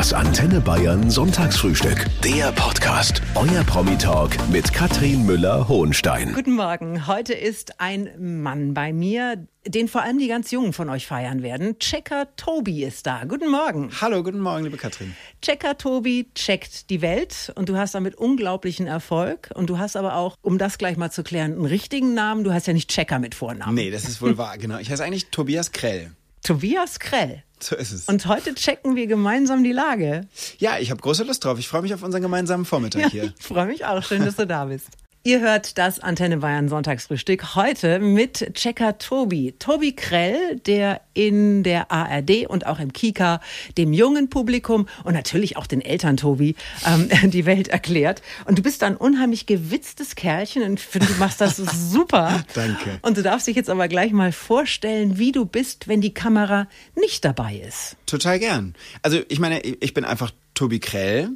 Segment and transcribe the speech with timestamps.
[0.00, 2.06] Das Antenne Bayern Sonntagsfrühstück.
[2.24, 3.20] Der Podcast.
[3.34, 6.32] Euer Promi-Talk mit Katrin Müller-Hohenstein.
[6.32, 7.06] Guten Morgen.
[7.06, 11.42] Heute ist ein Mann bei mir, den vor allem die ganz Jungen von euch feiern
[11.42, 11.78] werden.
[11.80, 13.24] Checker Tobi ist da.
[13.26, 13.90] Guten Morgen.
[14.00, 15.14] Hallo, guten Morgen, liebe Katrin.
[15.42, 19.50] Checker Tobi checkt die Welt und du hast damit unglaublichen Erfolg.
[19.54, 22.42] Und du hast aber auch, um das gleich mal zu klären, einen richtigen Namen.
[22.42, 23.74] Du hast ja nicht Checker mit Vornamen.
[23.74, 24.78] Nee, das ist wohl wahr, genau.
[24.78, 26.12] Ich heiße eigentlich Tobias Krell.
[26.42, 27.42] Tobias Krell.
[27.64, 28.06] So ist es.
[28.08, 30.26] Und heute checken wir gemeinsam die Lage.
[30.58, 31.58] ja, ich habe große Lust drauf.
[31.58, 33.32] Ich freue mich auf unseren gemeinsamen Vormittag Ja, hier.
[33.38, 34.02] ich freue mich auch.
[34.02, 34.86] Schön, dass du da bist.
[35.22, 39.52] Ihr hört das Antenne Bayern Sonntagsfrühstück heute mit Checker Tobi.
[39.58, 43.42] Tobi Krell, der in der ARD und auch im Kika
[43.76, 46.56] dem jungen Publikum und natürlich auch den Eltern Tobi
[46.86, 48.22] ähm, die Welt erklärt.
[48.46, 51.56] Und du bist ein unheimlich gewitztes Kerlchen und ich finde, du machst das
[51.92, 52.42] super.
[52.54, 52.98] Danke.
[53.02, 56.66] Und du darfst dich jetzt aber gleich mal vorstellen, wie du bist, wenn die Kamera
[56.98, 57.96] nicht dabei ist.
[58.06, 58.74] Total gern.
[59.02, 60.30] Also ich meine, ich bin einfach
[60.60, 61.30] Tobi Krell.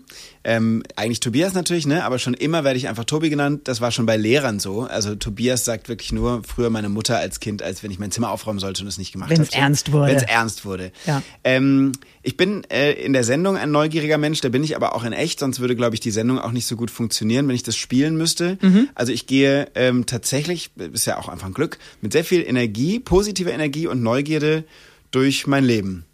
[0.45, 2.05] Ähm, eigentlich Tobias natürlich, ne?
[2.05, 3.63] Aber schon immer werde ich einfach Tobi genannt.
[3.65, 4.83] Das war schon bei Lehrern so.
[4.83, 8.29] Also Tobias sagt wirklich nur früher meine Mutter als Kind, als wenn ich mein Zimmer
[8.29, 9.39] aufräumen sollte und es nicht gemacht habe.
[9.39, 10.09] Wenn's ernst wurde.
[10.09, 10.93] Wenn es ernst wurde.
[11.07, 11.23] Ja.
[11.43, 15.05] Ähm, ich bin äh, in der Sendung ein neugieriger Mensch, da bin ich aber auch
[15.05, 17.63] in echt, sonst würde, glaube ich, die Sendung auch nicht so gut funktionieren, wenn ich
[17.63, 18.59] das spielen müsste.
[18.61, 18.91] Mhm.
[18.95, 23.01] Also ich gehe ähm, tatsächlich, ist ja auch einfach ein Glück, mit sehr viel Energie,
[23.01, 24.65] positiver Energie und Neugierde
[25.13, 26.05] durch mein Leben.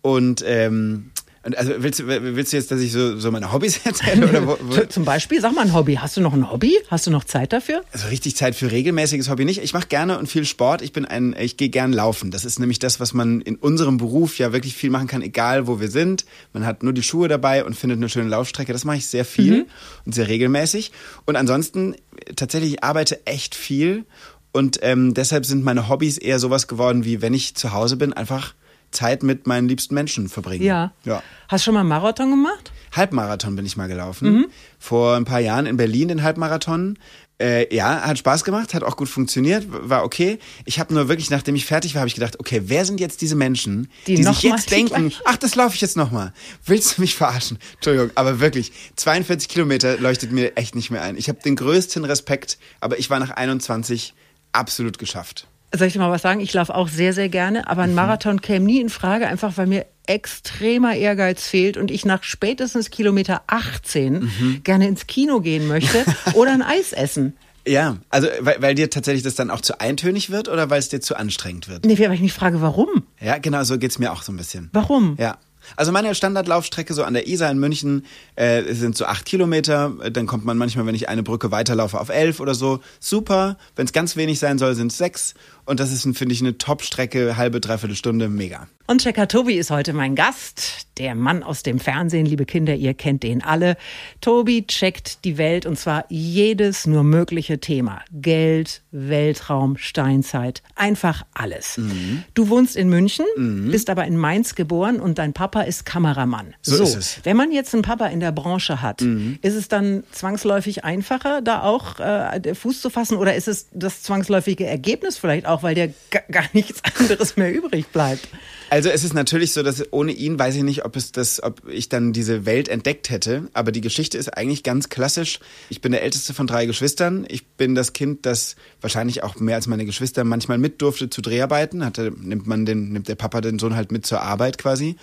[0.00, 1.13] Und ähm, und
[1.56, 4.28] also willst, du- willst du jetzt, dass ich so, so meine Hobbys erzähle?
[4.28, 4.80] Oder wo, wo?
[4.86, 5.96] Zum Beispiel, sag mal ein Hobby.
[5.96, 6.72] Hast du noch ein Hobby?
[6.88, 7.82] Hast du noch Zeit dafür?
[7.92, 9.62] Also richtig Zeit für regelmäßiges Hobby nicht.
[9.62, 10.80] Ich mache gerne und viel Sport.
[10.82, 12.30] Ich bin ein, ich gehe gern laufen.
[12.30, 15.66] Das ist nämlich das, was man in unserem Beruf ja wirklich viel machen kann, egal
[15.66, 16.24] wo wir sind.
[16.52, 18.72] Man hat nur die Schuhe dabei und findet eine schöne Laufstrecke.
[18.72, 19.66] Das mache ich sehr viel
[20.06, 20.92] und sehr regelmäßig.
[21.26, 21.94] Und ansonsten
[22.36, 24.04] tatsächlich ich arbeite echt viel
[24.52, 28.12] und ähm, deshalb sind meine Hobbys eher sowas geworden, wie wenn ich zu Hause bin,
[28.12, 28.54] einfach
[28.94, 30.64] Zeit mit meinen liebsten Menschen verbringen.
[30.64, 30.92] Ja.
[31.04, 31.22] Ja.
[31.48, 32.72] Hast du schon mal einen Marathon gemacht?
[32.92, 34.46] Halbmarathon bin ich mal gelaufen.
[34.78, 36.96] Vor ein paar Jahren in Berlin den Halbmarathon.
[37.40, 40.38] Äh, ja, hat Spaß gemacht, hat auch gut funktioniert, war okay.
[40.66, 43.22] Ich habe nur wirklich, nachdem ich fertig war, habe ich gedacht, okay, wer sind jetzt
[43.22, 46.32] diese Menschen, Die die, noch sich jetzt denken, ach, das laufe ich jetzt nochmal.
[46.64, 47.58] Willst du mich verarschen?
[47.74, 51.16] Entschuldigung, aber wirklich, 42 Kilometer leuchtet mir echt nicht mehr ein.
[51.16, 54.14] Ich habe den größten Respekt, aber ich war nach 21
[54.52, 55.48] absolut geschafft.
[55.76, 56.40] Soll ich dir mal was sagen?
[56.40, 57.96] Ich laufe auch sehr, sehr gerne, aber ein Mhm.
[57.96, 62.90] Marathon käme nie in Frage, einfach weil mir extremer Ehrgeiz fehlt und ich nach spätestens
[62.90, 64.60] Kilometer 18 Mhm.
[64.64, 67.34] gerne ins Kino gehen möchte oder ein Eis essen.
[67.66, 70.90] Ja, also weil, weil dir tatsächlich das dann auch zu eintönig wird oder weil es
[70.90, 71.86] dir zu anstrengend wird?
[71.86, 72.88] Nee, weil ich mich frage, warum?
[73.20, 74.68] Ja, genau, so geht's mir auch so ein bisschen.
[74.72, 75.16] Warum?
[75.18, 75.38] Ja.
[75.76, 78.04] Also meine Standardlaufstrecke so an der Isar in München
[78.36, 79.94] äh, sind so acht Kilometer.
[80.12, 82.80] Dann kommt man manchmal, wenn ich eine Brücke weiterlaufe, auf elf oder so.
[83.00, 83.56] Super.
[83.74, 85.32] Wenn es ganz wenig sein soll, sind es sechs.
[85.66, 88.68] Und das ist, finde ich, eine Top-Strecke, halbe, dreiviertel Stunde, mega.
[88.86, 92.26] Und Checker Tobi ist heute mein Gast, der Mann aus dem Fernsehen.
[92.26, 93.78] Liebe Kinder, ihr kennt den alle.
[94.20, 98.02] Tobi checkt die Welt und zwar jedes nur mögliche Thema.
[98.12, 101.78] Geld, Weltraum, Steinzeit, einfach alles.
[101.78, 102.24] Mhm.
[102.34, 103.24] Du wohnst in München,
[103.70, 106.54] bist aber in Mainz geboren und dein Papa ist Kameramann.
[106.60, 107.16] So ist es.
[107.16, 107.20] Mhm.
[107.24, 111.62] Wenn man jetzt einen Papa in der Branche hat, ist es dann zwangsläufig einfacher, da
[111.62, 115.92] auch äh, Fuß zu fassen oder ist es das zwangsläufige Ergebnis vielleicht auch, weil dir
[116.10, 118.28] ga- gar nichts anderes mehr übrig bleibt?
[118.70, 121.68] Also es ist natürlich so, dass ohne ihn weiß ich nicht, ob es das, ob
[121.68, 123.48] ich dann diese Welt entdeckt hätte.
[123.52, 125.38] Aber die Geschichte ist eigentlich ganz klassisch.
[125.68, 127.24] Ich bin der älteste von drei Geschwistern.
[127.28, 131.20] Ich bin das Kind, das wahrscheinlich auch mehr als meine Geschwister manchmal mit durfte zu
[131.22, 131.84] Dreharbeiten.
[131.84, 134.96] Hatte, nimmt man den, nimmt der Papa den Sohn halt mit zur Arbeit quasi.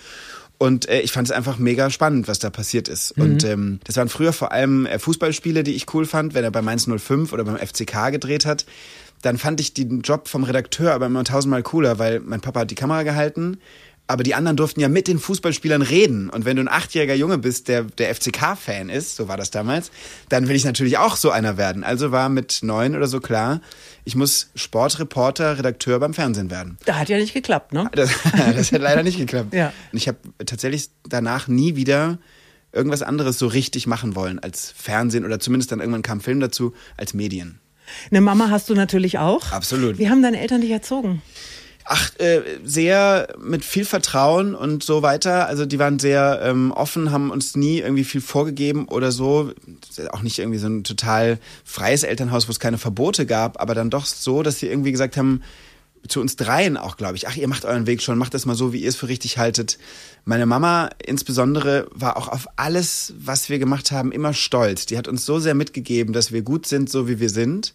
[0.57, 3.13] Und äh, ich fand es einfach mega spannend, was da passiert ist.
[3.17, 6.51] Und ähm, das waren früher vor allem äh, Fußballspiele, die ich cool fand, wenn er
[6.51, 8.65] bei Mainz 05 oder beim FCK gedreht hat.
[9.21, 12.71] Dann fand ich den Job vom Redakteur aber immer tausendmal cooler, weil mein Papa hat
[12.71, 13.57] die Kamera gehalten,
[14.11, 16.29] aber die anderen durften ja mit den Fußballspielern reden.
[16.29, 19.89] Und wenn du ein achtjähriger Junge bist, der der FCK-Fan ist, so war das damals,
[20.27, 21.85] dann will ich natürlich auch so einer werden.
[21.85, 23.61] Also war mit neun oder so klar,
[24.03, 26.77] ich muss Sportreporter, Redakteur beim Fernsehen werden.
[26.85, 27.89] Da hat ja nicht geklappt, ne?
[27.93, 28.11] Das,
[28.55, 29.53] das hat leider nicht geklappt.
[29.61, 29.73] Ja.
[29.91, 32.19] Und ich habe tatsächlich danach nie wieder
[32.71, 36.73] irgendwas anderes so richtig machen wollen als Fernsehen oder zumindest dann irgendwann kam Film dazu
[36.97, 37.59] als Medien.
[38.09, 39.51] Eine Mama hast du natürlich auch.
[39.51, 39.97] Absolut.
[39.97, 41.21] Wie haben deine Eltern dich erzogen?
[41.85, 45.47] Ach, äh, sehr mit viel Vertrauen und so weiter.
[45.47, 49.51] Also die waren sehr ähm, offen, haben uns nie irgendwie viel vorgegeben oder so.
[50.11, 53.89] Auch nicht irgendwie so ein total freies Elternhaus, wo es keine Verbote gab, aber dann
[53.89, 55.41] doch so, dass sie irgendwie gesagt haben,
[56.07, 58.55] zu uns dreien auch, glaube ich, ach, ihr macht euren Weg schon, macht das mal
[58.55, 59.77] so, wie ihr es für richtig haltet.
[60.25, 64.85] Meine Mama insbesondere war auch auf alles, was wir gemacht haben, immer stolz.
[64.85, 67.73] Die hat uns so sehr mitgegeben, dass wir gut sind, so wie wir sind.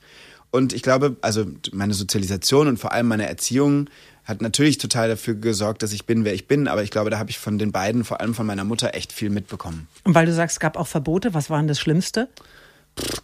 [0.51, 3.89] Und ich glaube, also meine Sozialisation und vor allem meine Erziehung
[4.25, 6.67] hat natürlich total dafür gesorgt, dass ich bin, wer ich bin.
[6.67, 9.13] Aber ich glaube, da habe ich von den beiden, vor allem von meiner Mutter, echt
[9.13, 9.87] viel mitbekommen.
[10.03, 12.29] Und weil du sagst, es gab auch Verbote, was war denn das Schlimmste?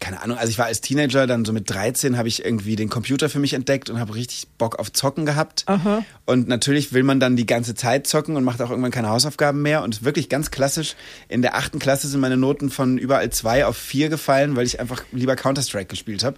[0.00, 2.90] Keine Ahnung, also ich war als Teenager, dann so mit 13 habe ich irgendwie den
[2.90, 5.64] Computer für mich entdeckt und habe richtig Bock auf Zocken gehabt.
[5.66, 6.04] Aha.
[6.26, 9.62] Und natürlich will man dann die ganze Zeit zocken und macht auch irgendwann keine Hausaufgaben
[9.62, 9.82] mehr.
[9.82, 10.94] Und wirklich ganz klassisch,
[11.28, 14.78] in der achten Klasse sind meine Noten von überall zwei auf vier gefallen, weil ich
[14.78, 16.36] einfach lieber Counter-Strike gespielt habe.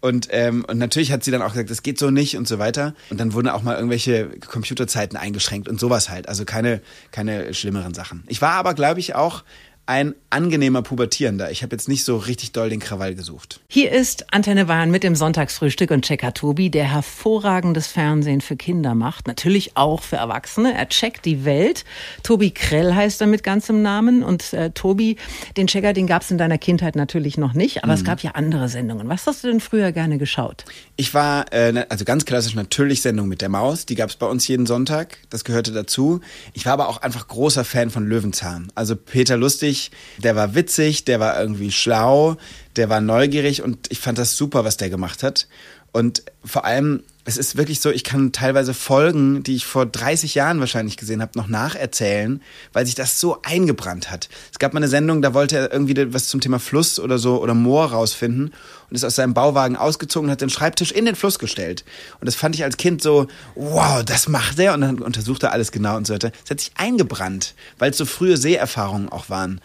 [0.00, 2.58] Und, ähm, und natürlich hat sie dann auch gesagt, das geht so nicht und so
[2.58, 2.94] weiter.
[3.10, 6.28] Und dann wurden auch mal irgendwelche Computerzeiten eingeschränkt und sowas halt.
[6.28, 6.82] Also keine,
[7.12, 8.24] keine schlimmeren Sachen.
[8.26, 9.44] Ich war aber, glaube ich, auch
[9.86, 11.50] ein angenehmer Pubertierender.
[11.50, 13.60] Ich habe jetzt nicht so richtig doll den Krawall gesucht.
[13.68, 18.94] Hier ist Antenne Bayern mit dem Sonntagsfrühstück und Checker Tobi, der hervorragendes Fernsehen für Kinder
[18.94, 19.26] macht.
[19.26, 20.72] Natürlich auch für Erwachsene.
[20.72, 21.84] Er checkt die Welt.
[22.22, 24.22] Tobi Krell heißt er mit ganzem Namen.
[24.22, 25.16] Und äh, Tobi,
[25.56, 27.82] den Checker, den gab es in deiner Kindheit natürlich noch nicht.
[27.82, 27.98] Aber mhm.
[27.98, 29.08] es gab ja andere Sendungen.
[29.08, 30.64] Was hast du denn früher gerne geschaut?
[30.96, 33.84] Ich war, äh, also ganz klassisch natürlich Sendung mit der Maus.
[33.84, 35.18] Die gab es bei uns jeden Sonntag.
[35.28, 36.20] Das gehörte dazu.
[36.52, 38.70] Ich war aber auch einfach großer Fan von Löwenzahn.
[38.76, 42.36] Also Peter Lustig lustig, der war witzig, der war irgendwie schlau,
[42.76, 45.46] der war neugierig und ich fand das super, was der gemacht hat.
[45.92, 50.34] Und vor allem, es ist wirklich so, ich kann teilweise Folgen, die ich vor 30
[50.34, 52.42] Jahren wahrscheinlich gesehen habe, noch nacherzählen,
[52.72, 54.28] weil sich das so eingebrannt hat.
[54.50, 57.40] Es gab mal eine Sendung, da wollte er irgendwie was zum Thema Fluss oder so
[57.40, 58.52] oder Moor rausfinden
[58.88, 61.84] und ist aus seinem Bauwagen ausgezogen und hat den Schreibtisch in den Fluss gestellt.
[62.20, 64.74] Und das fand ich als Kind so, wow, das macht er.
[64.74, 66.32] Und dann untersucht er alles genau und so weiter.
[66.44, 69.60] Es hat sich eingebrannt, weil es so frühe Seherfahrungen auch waren.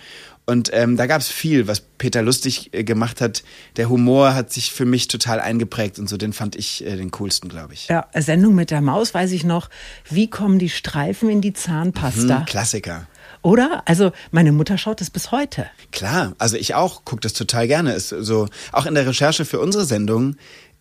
[0.49, 3.43] Und ähm, da gab es viel, was Peter lustig äh, gemacht hat.
[3.75, 7.11] Der Humor hat sich für mich total eingeprägt und so, den fand ich äh, den
[7.11, 7.89] coolsten, glaube ich.
[7.89, 9.69] Ja, Sendung mit der Maus weiß ich noch.
[10.09, 12.39] Wie kommen die Streifen in die Zahnpasta?
[12.39, 13.07] Mhm, Klassiker.
[13.41, 13.83] Oder?
[13.85, 15.67] Also meine Mutter schaut es bis heute.
[15.91, 17.91] Klar, also ich auch, gucke das total gerne.
[17.93, 20.37] Ist so auch in der Recherche für unsere Sendung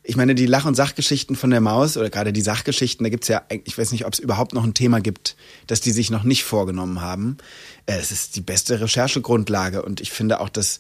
[0.09, 3.27] ich meine, die Lach- und Sachgeschichten von der Maus oder gerade die Sachgeschichten, da gibt's
[3.27, 5.37] ja, ich weiß nicht, ob es überhaupt noch ein Thema gibt,
[5.67, 7.39] das die sich noch nicht vorgenommen haben.
[7.87, 10.79] Äh, es ist die beste Recherchegrundlage und ich finde auch, dass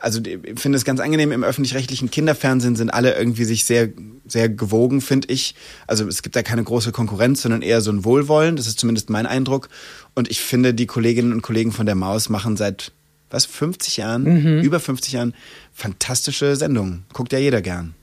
[0.00, 3.90] also ich finde es ganz angenehm, im öffentlich-rechtlichen Kinderfernsehen sind alle irgendwie sich sehr,
[4.26, 5.54] sehr gewogen, finde ich.
[5.86, 9.10] Also es gibt da keine große Konkurrenz, sondern eher so ein Wohlwollen, das ist zumindest
[9.10, 9.68] mein Eindruck.
[10.14, 12.92] Und ich finde, die Kolleginnen und Kollegen von der Maus machen seit,
[13.28, 14.62] was, 50 Jahren, mhm.
[14.62, 15.34] über 50 Jahren,
[15.74, 17.04] fantastische Sendungen.
[17.12, 17.94] Guckt ja jeder gern.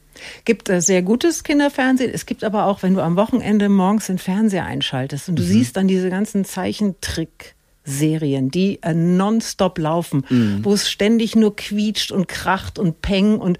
[0.46, 2.12] Gibt äh, sehr gutes Kinderfernsehen.
[2.14, 5.48] Es gibt aber auch, wenn du am Wochenende morgens den Fernseher einschaltest und du mhm.
[5.48, 7.56] siehst dann diese ganzen Zeichentrick
[7.90, 10.60] Serien, die äh, nonstop laufen, mhm.
[10.64, 13.58] wo es ständig nur quietscht und kracht und peng und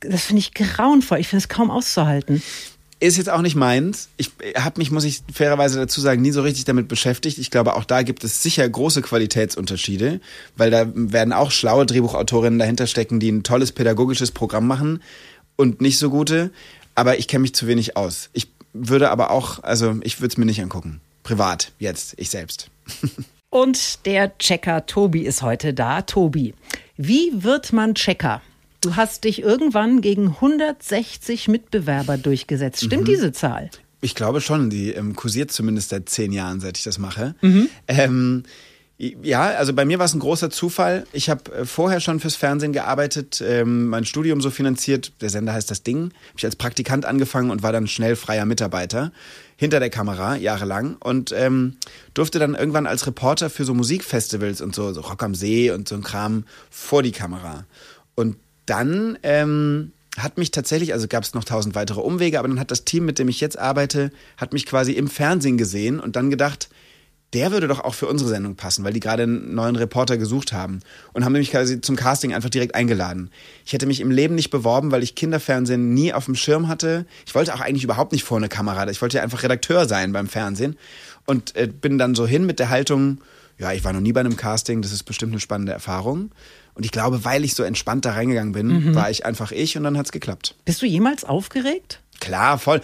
[0.00, 1.18] das finde ich grauenvoll.
[1.18, 2.42] Ich finde es kaum auszuhalten.
[2.98, 4.08] Ist jetzt auch nicht meins.
[4.16, 7.36] Ich habe mich, muss ich fairerweise dazu sagen, nie so richtig damit beschäftigt.
[7.36, 10.20] Ich glaube, auch da gibt es sicher große Qualitätsunterschiede,
[10.56, 15.00] weil da werden auch schlaue Drehbuchautorinnen dahinter stecken, die ein tolles pädagogisches Programm machen
[15.56, 16.50] und nicht so gute,
[16.94, 18.30] aber ich kenne mich zu wenig aus.
[18.32, 21.00] Ich würde aber auch, also ich würde es mir nicht angucken.
[21.22, 22.70] Privat, jetzt, ich selbst.
[23.50, 26.02] und der Checker Tobi ist heute da.
[26.02, 26.54] Tobi,
[26.96, 28.42] wie wird man Checker?
[28.80, 32.84] Du hast dich irgendwann gegen 160 Mitbewerber durchgesetzt.
[32.84, 33.06] Stimmt mhm.
[33.06, 33.70] diese Zahl?
[34.00, 37.34] Ich glaube schon, die ähm, kursiert zumindest seit zehn Jahren, seit ich das mache.
[37.40, 37.68] Mhm.
[37.88, 38.42] Ähm,
[38.98, 41.06] ja, also bei mir war es ein großer Zufall.
[41.12, 45.12] Ich habe äh, vorher schon fürs Fernsehen gearbeitet, ähm, mein Studium so finanziert.
[45.20, 46.04] Der Sender heißt das Ding.
[46.04, 49.12] Habe ich als Praktikant angefangen und war dann schnell freier Mitarbeiter
[49.56, 51.76] hinter der Kamera jahrelang und ähm,
[52.14, 55.88] durfte dann irgendwann als Reporter für so Musikfestivals und so, so Rock am See und
[55.88, 57.66] so ein Kram vor die Kamera.
[58.14, 62.60] Und dann ähm, hat mich tatsächlich, also gab es noch tausend weitere Umwege, aber dann
[62.60, 66.16] hat das Team, mit dem ich jetzt arbeite, hat mich quasi im Fernsehen gesehen und
[66.16, 66.70] dann gedacht,
[67.36, 70.54] der würde doch auch für unsere Sendung passen, weil die gerade einen neuen Reporter gesucht
[70.54, 70.80] haben
[71.12, 73.30] und haben mich quasi zum Casting einfach direkt eingeladen.
[73.66, 77.04] Ich hätte mich im Leben nicht beworben, weil ich Kinderfernsehen nie auf dem Schirm hatte.
[77.26, 78.88] Ich wollte auch eigentlich überhaupt nicht vor eine Kamera.
[78.88, 80.76] Ich wollte ja einfach Redakteur sein beim Fernsehen
[81.26, 83.20] und äh, bin dann so hin mit der Haltung,
[83.58, 86.30] ja, ich war noch nie bei einem Casting, das ist bestimmt eine spannende Erfahrung.
[86.72, 88.94] Und ich glaube, weil ich so entspannt da reingegangen bin, mhm.
[88.94, 90.54] war ich einfach ich und dann hat's geklappt.
[90.64, 92.00] Bist du jemals aufgeregt?
[92.20, 92.80] Klar, voll.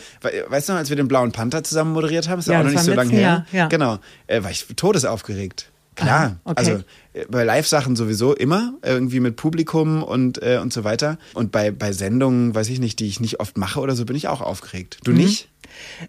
[0.49, 2.71] Weißt du noch, als wir den Blauen Panther zusammen moderiert haben, ist ja auch noch
[2.71, 3.47] nicht so lange her.
[3.53, 3.69] Ja.
[3.69, 3.99] Genau.
[4.27, 5.71] Äh, war ich todesaufgeregt.
[5.95, 6.37] Klar.
[6.45, 6.59] Ah, okay.
[6.59, 6.73] Also
[7.13, 11.19] äh, bei Live-Sachen sowieso immer, irgendwie mit Publikum und, äh, und so weiter.
[11.35, 14.17] Und bei, bei Sendungen, weiß ich nicht, die ich nicht oft mache oder so, bin
[14.17, 14.99] ich auch aufgeregt.
[15.05, 15.19] Du mhm.
[15.19, 15.49] nicht?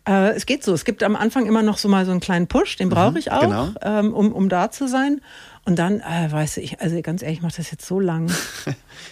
[0.07, 0.73] Äh, es geht so.
[0.73, 3.17] Es gibt am Anfang immer noch so mal so einen kleinen Push, den brauche mhm,
[3.17, 3.69] ich auch, genau.
[3.81, 5.21] ähm, um, um da zu sein.
[5.65, 8.31] Und dann, äh, weißt du, ich, also ganz ehrlich, ich mache das jetzt so lang.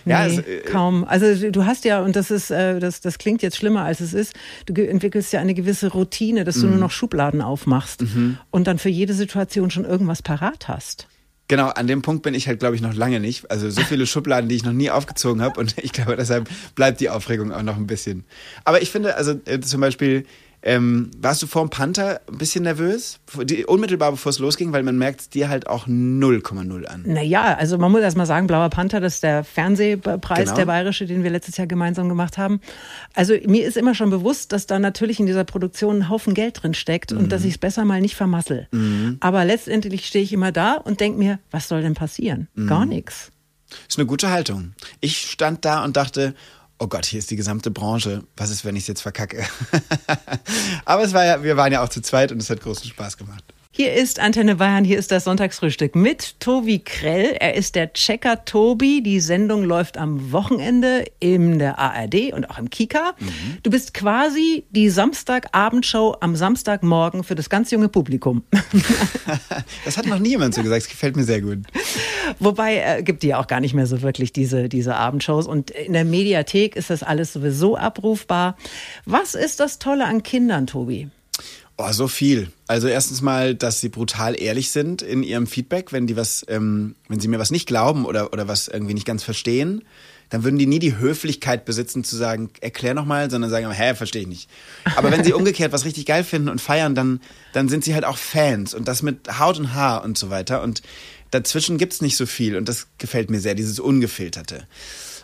[0.06, 1.04] Nee, ja, also, äh, kaum.
[1.04, 4.14] Also du hast ja, und das ist, äh, das, das klingt jetzt schlimmer als es
[4.14, 4.34] ist,
[4.66, 6.72] du entwickelst ja eine gewisse Routine, dass du mhm.
[6.72, 8.38] nur noch Schubladen aufmachst mhm.
[8.52, 11.08] und dann für jede Situation schon irgendwas parat hast.
[11.48, 13.52] Genau, an dem Punkt bin ich halt, glaube ich, noch lange nicht.
[13.52, 15.60] Also so viele Schubladen, die ich noch nie aufgezogen habe.
[15.60, 18.24] Und ich glaube, deshalb bleibt die Aufregung auch noch ein bisschen.
[18.64, 20.26] Aber ich finde, also äh, zum Beispiel,
[20.64, 23.20] Ähm, warst du vor dem Panther ein bisschen nervös?
[23.44, 27.04] Die, unmittelbar bevor es losging, weil man merkt es dir halt auch 0,0 an.
[27.06, 30.56] Naja, also man muss erst mal sagen, Blauer Panther, das ist der Fernsehpreis, genau.
[30.56, 32.62] der bayerische, den wir letztes Jahr gemeinsam gemacht haben.
[33.16, 36.62] Also mir ist immer schon bewusst, dass da natürlich in dieser Produktion ein Haufen Geld
[36.62, 37.18] drin steckt mhm.
[37.18, 38.68] und dass ich es besser mal nicht vermassel.
[38.72, 39.18] Mhm.
[39.20, 42.50] Aber letztendlich stehe ich immer da und denke mir, was soll denn passieren?
[42.54, 42.68] Mhm.
[42.68, 43.32] Gar nichts.
[43.88, 44.74] Ist eine gute Haltung.
[45.00, 46.36] Ich stand da und dachte,
[46.82, 48.24] oh Gott, hier ist die gesamte Branche.
[48.36, 49.46] Was ist, wenn ich es jetzt verkacke?
[50.86, 53.18] Aber es war ja, wir waren ja auch zu zweit und es hat großen Spaß
[53.18, 53.44] gemacht.
[53.74, 57.38] Hier ist Antenne Bayern, hier ist das Sonntagsfrühstück mit Tobi Krell.
[57.40, 59.02] Er ist der Checker Tobi.
[59.02, 63.14] Die Sendung läuft am Wochenende in der ARD und auch im Kika.
[63.18, 63.60] Mhm.
[63.64, 68.44] Du bist quasi die Samstagabendshow am Samstagmorgen für das ganz junge Publikum.
[69.86, 70.84] das hat noch niemand so gesagt.
[70.84, 71.60] Das gefällt mir sehr gut.
[72.40, 75.48] Wobei äh, gibt die ja auch gar nicht mehr so wirklich diese, diese Abendshows.
[75.48, 78.58] Und in der Mediathek ist das alles sowieso abrufbar.
[79.06, 81.10] Was ist das Tolle an Kindern, Tobi?
[81.84, 82.52] Oh, so viel.
[82.68, 86.96] Also erstens mal, dass sie brutal ehrlich sind in ihrem Feedback, wenn die was, ähm,
[87.08, 89.84] wenn sie mir was nicht glauben oder, oder was irgendwie nicht ganz verstehen,
[90.30, 94.22] dann würden die nie die Höflichkeit besitzen zu sagen, erklär nochmal, sondern sagen, hä, verstehe
[94.22, 94.50] ich nicht.
[94.96, 97.20] Aber wenn sie umgekehrt was richtig geil finden und feiern, dann,
[97.54, 100.62] dann sind sie halt auch Fans und das mit Haut und Haar und so weiter.
[100.62, 100.84] Und
[101.32, 104.68] dazwischen gibt's nicht so viel und das gefällt mir sehr, dieses Ungefilterte.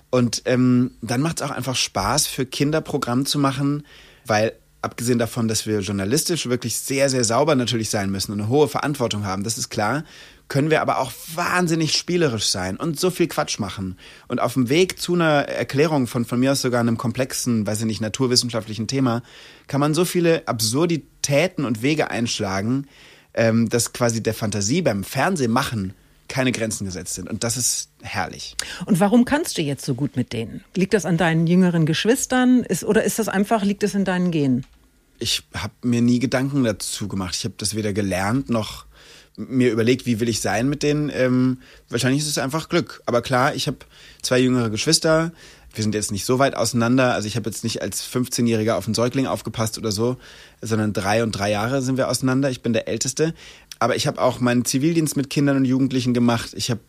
[0.09, 3.85] Und ähm, dann macht es auch einfach Spaß, für Kinder Programm zu machen,
[4.25, 4.53] weil
[4.87, 8.67] abgesehen davon, dass wir journalistisch wirklich sehr, sehr sauber natürlich sein müssen und eine hohe
[8.67, 10.03] Verantwortung haben, das ist klar,
[10.47, 13.97] können wir aber auch wahnsinnig spielerisch sein und so viel Quatsch machen.
[14.27, 17.81] Und auf dem Weg zu einer Erklärung von, von mir aus sogar einem komplexen, weiß
[17.81, 19.23] ich nicht, naturwissenschaftlichen Thema,
[19.67, 22.87] kann man so viele Absurditäten und Wege einschlagen,
[23.33, 25.93] ähm, dass quasi der Fantasie beim Fernsehmachen
[26.27, 27.29] keine Grenzen gesetzt sind.
[27.29, 28.55] Und das ist herrlich.
[28.85, 30.63] Und warum kannst du jetzt so gut mit denen?
[30.75, 32.63] Liegt das an deinen jüngeren Geschwistern?
[32.63, 34.65] Ist, oder ist das einfach, liegt das in deinen Genen?
[35.19, 37.35] Ich habe mir nie Gedanken dazu gemacht.
[37.35, 38.85] Ich habe das weder gelernt noch
[39.35, 41.11] mir überlegt, wie will ich sein mit denen.
[41.13, 41.59] Ähm,
[41.89, 43.03] wahrscheinlich ist es einfach Glück.
[43.05, 43.77] Aber klar, ich habe
[44.23, 45.31] zwei jüngere Geschwister.
[45.73, 47.13] Wir sind jetzt nicht so weit auseinander.
[47.13, 50.17] Also ich habe jetzt nicht als 15-Jähriger auf einen Säugling aufgepasst oder so,
[50.61, 52.49] sondern drei und drei Jahre sind wir auseinander.
[52.49, 53.35] Ich bin der Älteste
[53.79, 56.51] aber ich habe auch meinen Zivildienst mit Kindern und Jugendlichen gemacht.
[56.55, 56.81] Ich habe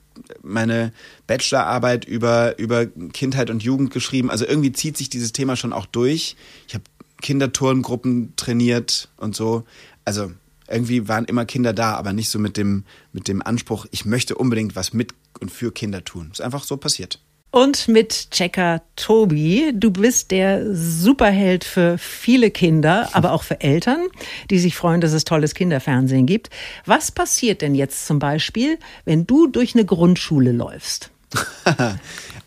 [0.42, 0.92] meine
[1.26, 4.30] Bachelorarbeit über, über Kindheit und Jugend geschrieben.
[4.30, 6.36] Also irgendwie zieht sich dieses Thema schon auch durch.
[6.66, 6.84] Ich habe
[7.20, 9.64] Kinderturngruppen trainiert und so.
[10.04, 10.32] Also
[10.68, 14.34] irgendwie waren immer Kinder da, aber nicht so mit dem, mit dem Anspruch, ich möchte
[14.34, 16.30] unbedingt was mit und für Kinder tun.
[16.32, 17.20] Ist einfach so passiert.
[17.50, 19.72] Und mit Checker Tobi.
[19.74, 24.08] Du bist der Superheld für viele Kinder, aber auch für Eltern,
[24.50, 26.50] die sich freuen, dass es tolles Kinderfernsehen gibt.
[26.84, 31.10] Was passiert denn jetzt zum Beispiel, wenn du durch eine Grundschule läufst?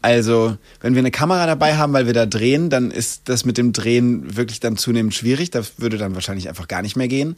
[0.01, 3.57] Also, wenn wir eine Kamera dabei haben, weil wir da drehen, dann ist das mit
[3.57, 5.51] dem Drehen wirklich dann zunehmend schwierig.
[5.51, 7.35] Das würde dann wahrscheinlich einfach gar nicht mehr gehen.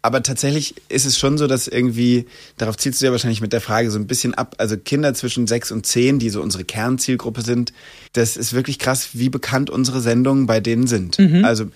[0.00, 2.26] Aber tatsächlich ist es schon so, dass irgendwie,
[2.58, 5.46] darauf zielst du ja wahrscheinlich mit der Frage so ein bisschen ab, also Kinder zwischen
[5.46, 7.72] sechs und zehn, die so unsere Kernzielgruppe sind,
[8.12, 11.18] das ist wirklich krass, wie bekannt unsere Sendungen bei denen sind.
[11.18, 11.44] Mhm.
[11.44, 11.68] Also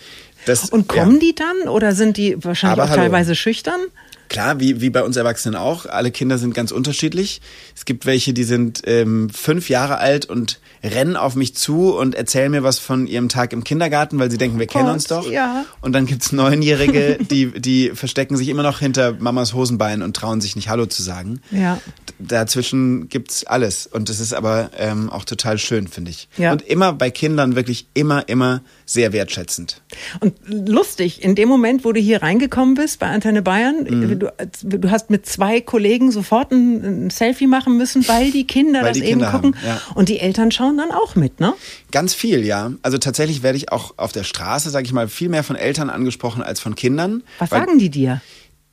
[0.44, 1.20] das, und kommen ja.
[1.20, 3.02] die dann oder sind die wahrscheinlich Aber auch hallo.
[3.02, 3.80] teilweise schüchtern?
[4.28, 5.86] Klar, wie, wie bei uns Erwachsenen auch.
[5.86, 7.40] Alle Kinder sind ganz unterschiedlich.
[7.74, 12.14] Es gibt welche, die sind ähm, fünf Jahre alt und rennen auf mich zu und
[12.14, 14.94] erzählen mir was von ihrem Tag im Kindergarten, weil sie denken, wir oh kennen Gott,
[14.94, 15.30] uns doch.
[15.30, 15.64] Ja.
[15.80, 20.40] Und dann gibt's Neunjährige, die, die verstecken sich immer noch hinter Mamas Hosenbein und trauen
[20.40, 21.40] sich nicht Hallo zu sagen.
[21.50, 21.80] Ja.
[22.18, 23.86] Dazwischen gibt's alles.
[23.86, 26.28] Und das ist aber ähm, auch total schön, finde ich.
[26.36, 26.52] Ja.
[26.52, 29.82] Und immer bei Kindern wirklich immer, immer sehr wertschätzend.
[30.20, 34.18] Und lustig, in dem Moment, wo du hier reingekommen bist bei Antenne Bayern, mhm.
[34.18, 38.80] du, du, hast mit zwei Kollegen sofort ein, ein Selfie machen müssen, weil die Kinder
[38.80, 39.56] weil das die eben Kinder gucken.
[39.56, 39.80] Haben, ja.
[39.94, 41.52] Und die Eltern schauen dann auch mit, ne?
[41.92, 42.72] Ganz viel, ja.
[42.80, 45.90] Also tatsächlich werde ich auch auf der Straße, sage ich mal, viel mehr von Eltern
[45.90, 47.22] angesprochen als von Kindern.
[47.38, 48.22] Was sagen die dir?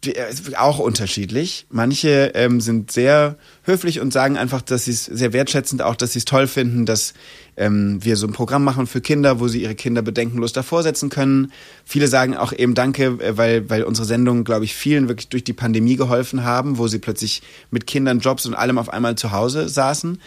[0.06, 1.66] Äh, auch unterschiedlich.
[1.70, 6.14] Manche ähm, sind sehr höflich und sagen einfach, dass sie es sehr wertschätzend, auch dass
[6.14, 7.14] sie es toll finden, dass
[7.58, 11.10] ähm, wir so ein Programm machen für Kinder, wo sie ihre Kinder bedenkenlos davor setzen
[11.10, 11.52] können.
[11.86, 15.44] Viele sagen auch eben Danke, äh, weil, weil unsere Sendungen, glaube ich, vielen wirklich durch
[15.44, 19.32] die Pandemie geholfen haben, wo sie plötzlich mit Kindern, Jobs und allem auf einmal zu
[19.32, 20.20] Hause saßen.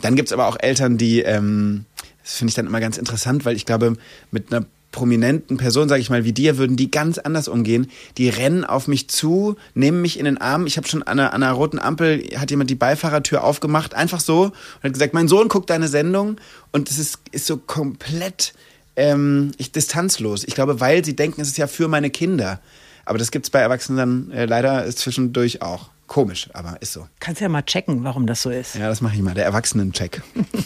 [0.00, 1.84] Dann gibt's aber auch Eltern, die, ähm,
[2.22, 3.94] das finde ich dann immer ganz interessant, weil ich glaube,
[4.30, 7.88] mit einer prominenten Personen, sage ich mal, wie dir, würden die ganz anders umgehen.
[8.18, 10.66] Die rennen auf mich zu, nehmen mich in den Arm.
[10.66, 14.20] Ich habe schon an einer, an einer roten Ampel, hat jemand die Beifahrertür aufgemacht, einfach
[14.20, 16.36] so, und hat gesagt, mein Sohn guckt deine Sendung.
[16.70, 18.52] Und es ist, ist so komplett
[18.94, 20.44] ähm, ich, distanzlos.
[20.44, 22.60] Ich glaube, weil sie denken, es ist ja für meine Kinder.
[23.04, 25.91] Aber das gibt's bei Erwachsenen äh, leider zwischendurch auch.
[26.12, 27.08] Komisch, aber ist so.
[27.20, 28.74] Kannst ja mal checken, warum das so ist.
[28.74, 30.20] Ja, das mache ich mal, der Erwachsenen-Check.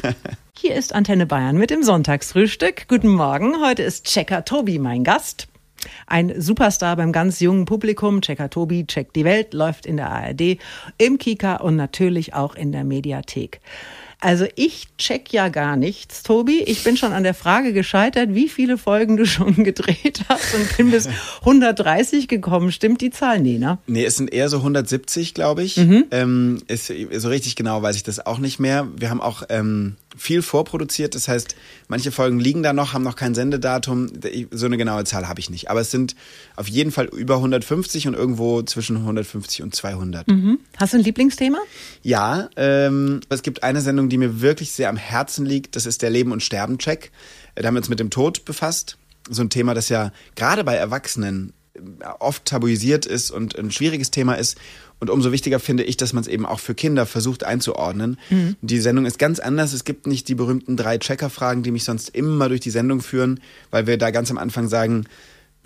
[0.59, 2.89] Hier ist Antenne Bayern mit dem Sonntagsfrühstück.
[2.89, 5.47] Guten Morgen, heute ist Checker Tobi mein Gast.
[6.09, 8.23] Ein Superstar beim ganz jungen Publikum.
[8.23, 10.59] Checker Tobi, Check die Welt, läuft in der ARD,
[10.99, 13.61] im Kika und natürlich auch in der Mediathek.
[14.21, 16.63] Also ich check ja gar nichts, Tobi.
[16.63, 20.77] Ich bin schon an der Frage gescheitert, wie viele Folgen du schon gedreht hast und
[20.77, 21.09] bin bis
[21.41, 22.73] 130 gekommen.
[22.73, 23.41] Stimmt die Zahl?
[23.41, 23.79] Nee, ne?
[23.87, 25.77] Nee, es sind eher so 170, glaube ich.
[25.77, 26.05] Mhm.
[26.11, 28.89] Ähm, ist, so richtig genau weiß ich das auch nicht mehr.
[28.97, 31.15] Wir haben auch ähm, viel vorproduziert.
[31.15, 31.57] Das heißt,
[31.89, 34.09] manche Folgen liegen da noch, haben noch kein Sendedatum.
[34.51, 35.69] So eine genaue Zahl habe ich nicht.
[35.71, 36.17] Aber es sind
[36.55, 40.29] auf jeden Fall über 150 und irgendwo zwischen 150 und 200.
[40.29, 40.59] Mhm.
[40.77, 41.59] Hast du ein Lieblingsthema?
[42.03, 45.75] Ja, ähm, es gibt eine Sendung, Sendung, die mir wirklich sehr am Herzen liegt.
[45.75, 47.11] Das ist der Leben- und Sterben-Check.
[47.55, 48.99] Da haben wir uns mit dem Tod befasst.
[49.29, 51.53] So ein Thema, das ja gerade bei Erwachsenen
[52.19, 54.57] oft tabuisiert ist und ein schwieriges Thema ist.
[54.99, 58.19] Und umso wichtiger finde ich, dass man es eben auch für Kinder versucht einzuordnen.
[58.31, 58.57] Mhm.
[58.63, 59.73] Die Sendung ist ganz anders.
[59.73, 63.41] Es gibt nicht die berühmten drei Checker-Fragen, die mich sonst immer durch die Sendung führen,
[63.71, 65.05] weil wir da ganz am Anfang sagen,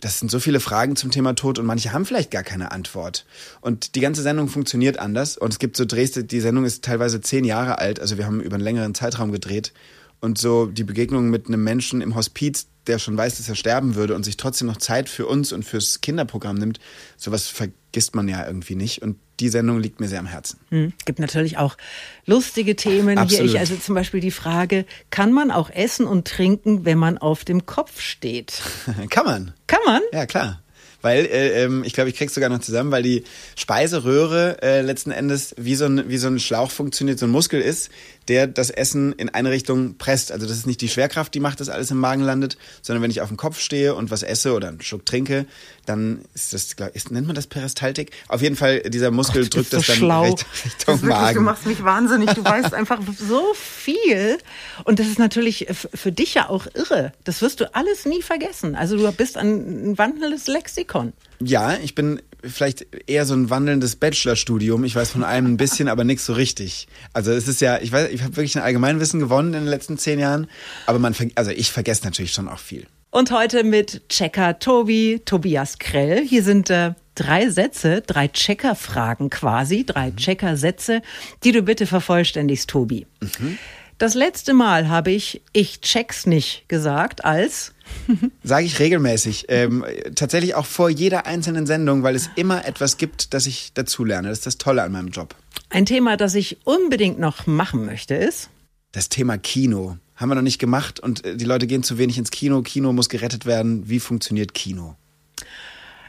[0.01, 3.27] das sind so viele Fragen zum Thema Tod und manche haben vielleicht gar keine Antwort.
[3.61, 5.37] Und die ganze Sendung funktioniert anders.
[5.37, 8.41] Und es gibt so Drehs, die Sendung ist teilweise zehn Jahre alt, also wir haben
[8.41, 9.73] über einen längeren Zeitraum gedreht.
[10.21, 13.95] Und so die Begegnung mit einem Menschen im Hospiz, der schon weiß, dass er sterben
[13.95, 16.79] würde und sich trotzdem noch Zeit für uns und fürs Kinderprogramm nimmt,
[17.17, 17.49] sowas
[17.91, 19.03] vergisst man ja irgendwie nicht.
[19.03, 20.61] Und die Sendung liegt mir sehr am Herzen.
[20.69, 20.93] Hm.
[21.07, 21.77] Gibt natürlich auch
[22.25, 23.19] lustige Themen.
[23.19, 23.43] Absolut.
[23.43, 27.19] Hier ich also zum Beispiel die Frage, kann man auch essen und trinken, wenn man
[27.19, 28.63] auf dem Kopf steht?
[29.11, 29.55] kann man.
[29.67, 30.03] Kann man?
[30.13, 30.63] Ja, klar
[31.03, 33.25] weil äh, ähm, ich glaube, ich krieg's sogar noch zusammen, weil die
[33.57, 37.61] Speiseröhre äh, letzten Endes wie so, ein, wie so ein Schlauch funktioniert, so ein Muskel
[37.61, 37.91] ist,
[38.29, 40.33] der das Essen in eine Richtung presst.
[40.33, 43.11] Also das ist nicht die Schwerkraft, die macht, dass alles im Magen landet, sondern wenn
[43.11, 45.47] ich auf dem Kopf stehe und was esse oder einen Schluck trinke,
[45.91, 48.13] dann ist das, glaub, ist, nennt man das Peristaltik?
[48.29, 50.23] Auf jeden Fall, dieser Muskel Gott, drückt das so dann schlau.
[50.23, 50.47] Richtung
[50.87, 51.35] das wirklich, Magen.
[51.35, 52.31] Du machst mich wahnsinnig.
[52.31, 54.39] Du weißt einfach so viel.
[54.85, 57.13] Und das ist natürlich für dich ja auch irre.
[57.25, 58.77] Das wirst du alles nie vergessen.
[58.77, 61.13] Also du bist ein wandelndes Lexikon.
[61.41, 64.85] Ja, ich bin vielleicht eher so ein wandelndes Bachelorstudium.
[64.85, 66.87] Ich weiß von allem ein bisschen, aber nichts so richtig.
[67.13, 69.99] Also es ist ja, ich weiß, ich habe wirklich ein Allgemeinwissen gewonnen in den letzten
[69.99, 70.49] zehn Jahren,
[70.87, 72.87] aber man, also ich vergesse natürlich schon auch viel.
[73.13, 76.25] Und heute mit Checker Tobi, Tobias Krell.
[76.25, 80.17] Hier sind äh, drei Sätze, drei Checker-Fragen quasi, drei mhm.
[80.17, 81.03] Checker-Sätze,
[81.43, 83.09] die du bitte vervollständigst, Tobi.
[83.21, 83.59] Mhm.
[83.99, 87.75] Das letzte Mal habe ich ich check's nicht gesagt als
[88.45, 89.47] Sage ich regelmäßig.
[89.49, 94.29] Ähm, tatsächlich auch vor jeder einzelnen Sendung, weil es immer etwas gibt, das ich dazulerne.
[94.29, 95.35] Das ist das Tolle an meinem Job.
[95.69, 98.51] Ein Thema, das ich unbedingt noch machen möchte, ist?
[98.93, 99.97] Das Thema Kino.
[100.21, 102.61] Haben wir noch nicht gemacht und äh, die Leute gehen zu wenig ins Kino.
[102.61, 103.89] Kino muss gerettet werden.
[103.89, 104.97] Wie funktioniert Kino?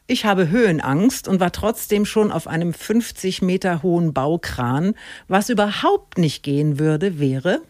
[0.06, 4.96] Ich habe Höhenangst und war trotzdem schon auf einem 50 Meter hohen Baukran.
[5.30, 7.62] Was überhaupt nicht gehen würde, wäre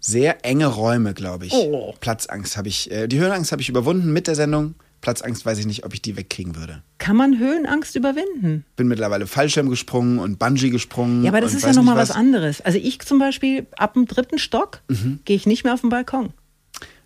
[0.00, 1.52] sehr enge Räume, glaube ich.
[1.52, 1.94] Oh.
[2.00, 4.74] Platzangst habe ich, äh, die Höhenangst habe ich überwunden mit der Sendung.
[5.00, 6.82] Platzangst weiß ich nicht, ob ich die wegkriegen würde.
[6.98, 8.64] Kann man Höhenangst überwinden?
[8.76, 11.24] Bin mittlerweile Fallschirm gesprungen und Bungee gesprungen.
[11.24, 12.10] Ja, aber das ist ja nochmal was.
[12.10, 12.60] was anderes.
[12.60, 15.20] Also ich zum Beispiel, ab dem dritten Stock mhm.
[15.24, 16.34] gehe ich nicht mehr auf den Balkon.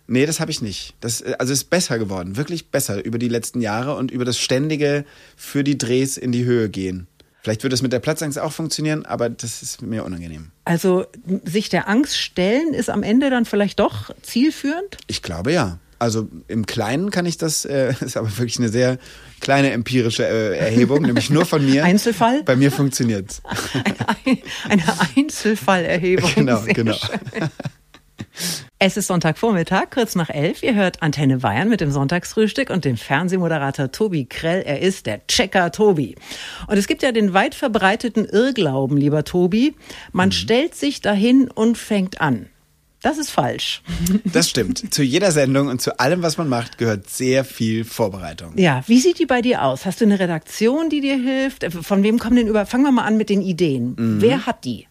[0.07, 0.93] Nee, das habe ich nicht.
[0.99, 5.05] Das also ist besser geworden, wirklich besser über die letzten Jahre und über das ständige
[5.35, 7.07] für die Drehs in die Höhe gehen.
[7.41, 10.51] Vielleicht würde es mit der Platzangst auch funktionieren, aber das ist mir unangenehm.
[10.63, 11.05] Also
[11.43, 14.97] sich der Angst stellen ist am Ende dann vielleicht doch zielführend?
[15.05, 15.77] Ich glaube ja.
[15.99, 18.97] Also im Kleinen kann ich das, äh, ist aber wirklich eine sehr
[19.39, 21.83] kleine empirische äh, Erhebung, nämlich nur von mir.
[21.85, 22.43] Einzelfall?
[22.43, 23.41] Bei mir funktioniert es.
[24.25, 24.37] Eine,
[24.69, 24.83] eine
[25.15, 26.31] Einzelfallerhebung.
[26.33, 26.93] Genau, sehr genau.
[26.93, 27.49] Schön.
[28.77, 30.61] Es ist Sonntagvormittag, kurz nach elf.
[30.61, 34.63] Ihr hört Antenne Bayern mit dem Sonntagsfrühstück und dem Fernsehmoderator Tobi Krell.
[34.65, 36.15] Er ist der Checker Tobi.
[36.67, 39.75] Und es gibt ja den weit verbreiteten Irrglauben, lieber Tobi.
[40.11, 40.33] Man mhm.
[40.33, 42.47] stellt sich dahin und fängt an.
[43.05, 43.83] Das ist falsch.
[44.25, 44.91] Das stimmt.
[44.91, 48.57] zu jeder Sendung und zu allem, was man macht, gehört sehr viel Vorbereitung.
[48.57, 49.85] Ja, wie sieht die bei dir aus?
[49.85, 51.71] Hast du eine Redaktion, die dir hilft?
[51.71, 52.65] Von wem kommen denn über?
[52.65, 53.95] Fangen wir mal an mit den Ideen.
[53.95, 54.21] Mhm.
[54.21, 54.87] Wer hat die?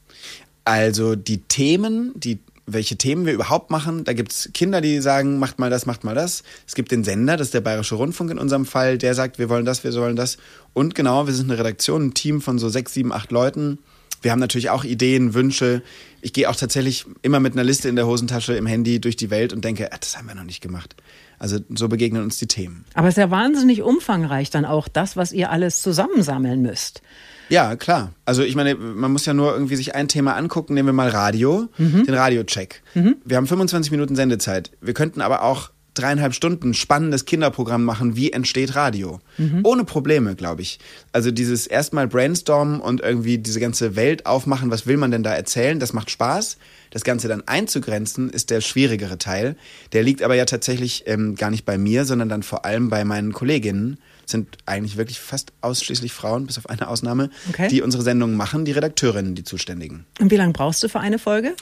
[0.64, 4.05] Also die Themen, die welche Themen wir überhaupt machen.
[4.05, 6.44] Da gibt's Kinder, die sagen, macht mal das, macht mal das.
[6.68, 9.48] Es gibt den Sender, das ist der Bayerische Rundfunk in unserem Fall, der sagt, wir
[9.48, 10.38] wollen das, wir wollen das.
[10.72, 13.81] Und genau, wir sind eine Redaktion, ein Team von so sechs, sieben, acht Leuten.
[14.25, 15.83] Wir haben natürlich auch Ideen, Wünsche.
[16.23, 19.29] Ich gehe auch tatsächlich immer mit einer Liste in der Hosentasche im Handy durch die
[19.29, 20.97] Welt und denke, ah, das haben wir noch nicht gemacht.
[21.39, 22.87] Also so begegnen uns die Themen.
[22.95, 27.03] Aber es ist ja wahnsinnig umfangreich dann auch das, was ihr alles zusammensammeln müsst.
[27.51, 28.15] Ja, klar.
[28.25, 30.73] Also ich meine, man muss ja nur irgendwie sich ein Thema angucken.
[30.73, 32.07] Nehmen wir mal Radio, mhm.
[32.07, 32.83] den Radiocheck.
[32.95, 33.17] Mhm.
[33.27, 34.71] Wir haben 25 Minuten Sendezeit.
[34.81, 39.21] Wir könnten aber auch dreieinhalb Stunden spannendes Kinderprogramm machen, wie entsteht Radio.
[39.39, 39.61] Mhm.
[39.65, 40.79] Ohne Probleme, glaube ich.
[41.13, 45.35] Also dieses erstmal brainstormen und irgendwie diese ganze Welt aufmachen, was will man denn da
[45.35, 46.59] erzählen, das macht Spaß.
[46.91, 49.57] Das Ganze dann einzugrenzen, ist der schwierigere Teil.
[49.93, 53.05] Der liegt aber ja tatsächlich ähm, gar nicht bei mir, sondern dann vor allem bei
[53.05, 53.99] meinen Kolleginnen.
[54.27, 57.69] Sind eigentlich wirklich fast ausschließlich Frauen, bis auf eine Ausnahme, okay.
[57.69, 60.07] die unsere Sendungen machen, die Redakteurinnen, die Zuständigen.
[60.21, 61.55] Und wie lange brauchst du für eine Folge?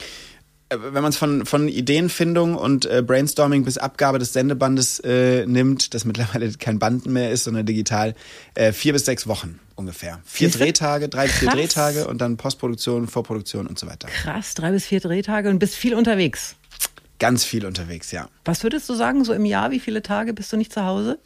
[0.73, 5.47] Äh, wenn man es von, von Ideenfindung und äh, Brainstorming bis Abgabe des Sendebandes äh,
[5.47, 8.15] nimmt, das mittlerweile kein Banden mehr ist, sondern digital,
[8.55, 10.21] äh, vier bis sechs Wochen ungefähr.
[10.25, 10.65] Vier Siehste?
[10.65, 14.09] Drehtage, drei bis vier Drehtage und dann Postproduktion, Vorproduktion und so weiter.
[14.09, 16.57] Krass, drei bis vier Drehtage und bist viel unterwegs.
[17.19, 18.29] Ganz viel unterwegs, ja.
[18.45, 21.19] Was würdest du sagen, so im Jahr, wie viele Tage bist du nicht zu Hause?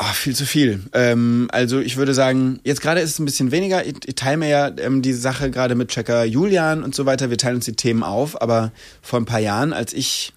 [0.00, 0.80] Ach, viel zu viel.
[0.92, 3.84] Ähm, also ich würde sagen, jetzt gerade ist es ein bisschen weniger.
[3.84, 7.30] Ich, ich teile mir ja ähm, die Sache gerade mit Checker Julian und so weiter.
[7.30, 8.40] Wir teilen uns die Themen auf.
[8.40, 8.70] Aber
[9.02, 10.32] vor ein paar Jahren, als ich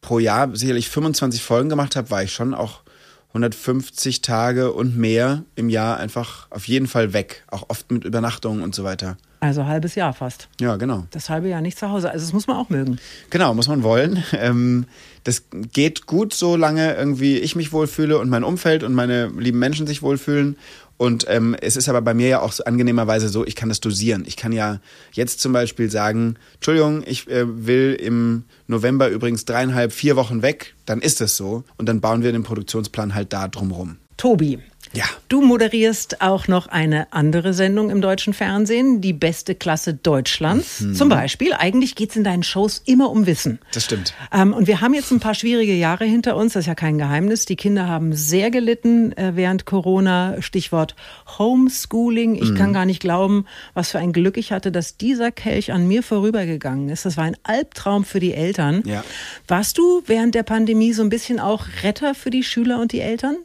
[0.00, 2.82] pro Jahr sicherlich 25 Folgen gemacht habe, war ich schon auch
[3.30, 7.42] 150 Tage und mehr im Jahr einfach auf jeden Fall weg.
[7.50, 9.16] Auch oft mit Übernachtungen und so weiter.
[9.44, 10.48] Also halbes Jahr fast.
[10.58, 11.04] Ja, genau.
[11.10, 12.10] Das halbe Jahr nicht zu Hause.
[12.10, 12.98] Also das muss man auch mögen.
[13.28, 14.24] Genau, muss man wollen.
[14.32, 14.86] Ähm,
[15.24, 19.86] das geht gut, solange irgendwie ich mich wohlfühle und mein Umfeld und meine lieben Menschen
[19.86, 20.56] sich wohlfühlen.
[20.96, 23.80] Und ähm, es ist aber bei mir ja auch so angenehmerweise so, ich kann das
[23.80, 24.24] dosieren.
[24.26, 24.80] Ich kann ja
[25.12, 30.74] jetzt zum Beispiel sagen, Entschuldigung, ich äh, will im November übrigens dreieinhalb, vier Wochen weg,
[30.86, 31.64] dann ist es so.
[31.76, 33.98] Und dann bauen wir den Produktionsplan halt da drumrum.
[34.16, 34.58] Tobi,
[34.94, 35.04] ja.
[35.28, 40.80] Du moderierst auch noch eine andere Sendung im deutschen Fernsehen, die beste Klasse Deutschlands.
[40.80, 40.94] Mhm.
[40.94, 41.52] Zum Beispiel.
[41.52, 43.58] Eigentlich geht es in deinen Shows immer um Wissen.
[43.72, 44.14] Das stimmt.
[44.32, 46.52] Ähm, und wir haben jetzt ein paar schwierige Jahre hinter uns.
[46.52, 47.44] Das ist ja kein Geheimnis.
[47.44, 50.40] Die Kinder haben sehr gelitten äh, während Corona.
[50.40, 50.94] Stichwort
[51.38, 52.36] Homeschooling.
[52.36, 52.54] Ich mhm.
[52.54, 56.02] kann gar nicht glauben, was für ein Glück ich hatte, dass dieser Kelch an mir
[56.02, 57.04] vorübergegangen ist.
[57.04, 58.82] Das war ein Albtraum für die Eltern.
[58.84, 59.04] Ja.
[59.48, 63.00] Warst du während der Pandemie so ein bisschen auch Retter für die Schüler und die
[63.00, 63.36] Eltern?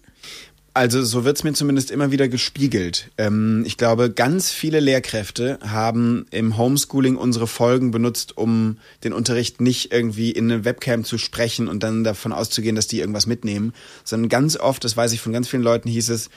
[0.79, 3.11] Also so wird es mir zumindest immer wieder gespiegelt.
[3.17, 9.59] Ähm, ich glaube, ganz viele Lehrkräfte haben im Homeschooling unsere Folgen benutzt, um den Unterricht
[9.59, 13.73] nicht irgendwie in eine Webcam zu sprechen und dann davon auszugehen, dass die irgendwas mitnehmen,
[14.05, 16.29] sondern ganz oft, das weiß ich von ganz vielen Leuten, hieß es,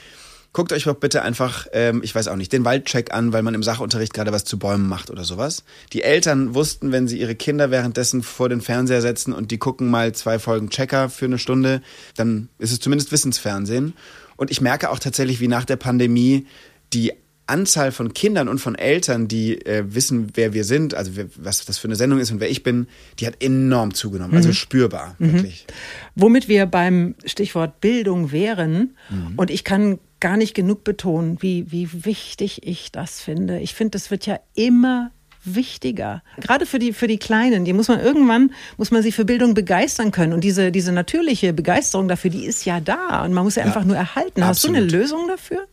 [0.51, 3.55] guckt euch doch bitte einfach, ähm, ich weiß auch nicht, den Waldcheck an, weil man
[3.55, 5.63] im Sachunterricht gerade was zu Bäumen macht oder sowas.
[5.93, 9.89] Die Eltern wussten, wenn sie ihre Kinder währenddessen vor den Fernseher setzen und die gucken
[9.89, 11.81] mal zwei Folgen Checker für eine Stunde,
[12.17, 13.93] dann ist es zumindest Wissensfernsehen.
[14.35, 16.45] Und ich merke auch tatsächlich, wie nach der Pandemie
[16.93, 17.13] die
[17.45, 21.77] Anzahl von Kindern und von Eltern, die äh, wissen, wer wir sind, also was das
[21.77, 22.87] für eine Sendung ist und wer ich bin,
[23.19, 24.51] die hat enorm zugenommen, also mhm.
[24.51, 25.33] also spürbar, mhm.
[25.33, 25.67] wirklich.
[26.15, 29.33] Womit wir beim Stichwort Bildung wären, mhm.
[29.35, 33.59] und ich kann gar nicht genug betonen, wie, wie wichtig ich das finde.
[33.59, 35.11] Ich finde, das wird ja immer
[35.45, 36.23] wichtiger.
[36.39, 39.53] Gerade für die, für die Kleinen, die muss man irgendwann, muss man sie für Bildung
[39.53, 40.33] begeistern können.
[40.33, 43.65] Und diese, diese natürliche Begeisterung dafür, die ist ja da und man muss sie ja,
[43.65, 44.43] einfach nur erhalten.
[44.43, 44.77] Hast absolut.
[44.77, 45.67] du eine Lösung dafür?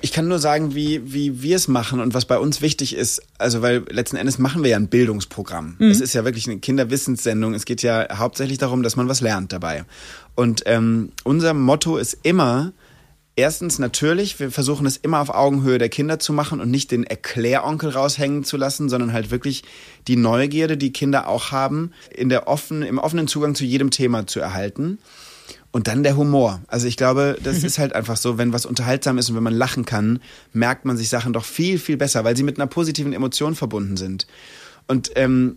[0.00, 3.22] Ich kann nur sagen, wie, wie wir es machen und was bei uns wichtig ist.
[3.38, 5.76] Also, weil letzten Endes machen wir ja ein Bildungsprogramm.
[5.78, 5.90] Mhm.
[5.90, 7.54] Es ist ja wirklich eine Kinderwissenssendung.
[7.54, 9.84] Es geht ja hauptsächlich darum, dass man was lernt dabei.
[10.34, 12.72] Und ähm, unser Motto ist immer,
[13.34, 17.04] Erstens natürlich, wir versuchen es immer auf Augenhöhe der Kinder zu machen und nicht den
[17.04, 19.62] Erkläronkel raushängen zu lassen, sondern halt wirklich
[20.06, 24.26] die Neugierde, die Kinder auch haben, in der offen, im offenen Zugang zu jedem Thema
[24.26, 24.98] zu erhalten.
[25.70, 26.60] Und dann der Humor.
[26.66, 27.64] Also ich glaube, das mhm.
[27.64, 30.20] ist halt einfach so, wenn was unterhaltsam ist und wenn man lachen kann,
[30.52, 33.96] merkt man sich Sachen doch viel, viel besser, weil sie mit einer positiven Emotion verbunden
[33.96, 34.26] sind.
[34.86, 35.54] Und ähm,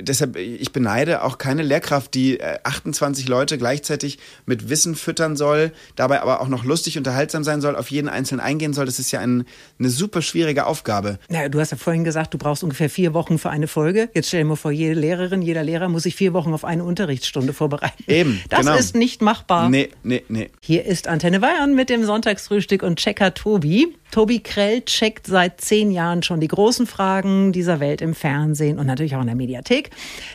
[0.00, 5.72] deshalb, ich beneide auch keine Lehrkraft, die 28 äh, Leute gleichzeitig mit Wissen füttern soll,
[5.96, 8.86] dabei aber auch noch lustig unterhaltsam sein soll, auf jeden Einzelnen eingehen soll.
[8.86, 9.44] Das ist ja ein,
[9.78, 11.18] eine super schwierige Aufgabe.
[11.30, 14.08] Ja, du hast ja vorhin gesagt, du brauchst ungefähr vier Wochen für eine Folge.
[14.14, 16.84] Jetzt stell dir mal vor, jede Lehrerin, jeder Lehrer muss sich vier Wochen auf eine
[16.84, 18.04] Unterrichtsstunde vorbereiten.
[18.06, 18.76] Eben, Das genau.
[18.76, 19.68] ist nicht machbar.
[19.68, 20.50] Nee, nee, nee.
[20.60, 23.94] Hier ist Antenne Bayern mit dem Sonntagsfrühstück und Checker Tobi.
[24.10, 28.86] Tobi Krell checkt seit zehn Jahren schon die großen Fragen dieser Welt im Fernsehen und
[28.86, 29.77] natürlich auch in der Mediathek.